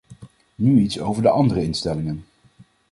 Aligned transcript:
Nu 0.55 0.79
iets 0.79 0.99
over 0.99 1.21
de 1.21 1.29
andere 1.29 1.63
instellingen. 1.63 2.25